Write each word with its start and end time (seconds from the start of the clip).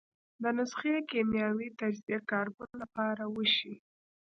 د 0.41 0.43
نسخې 0.57 0.95
کیمیاوي 1.11 1.67
تجزیه 1.79 2.19
کاربن 2.31 2.69
له 2.81 2.85
پاره 2.95 3.25
وشي. 3.35 3.73